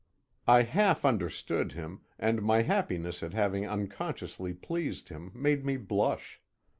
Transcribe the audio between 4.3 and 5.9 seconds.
pleased him made me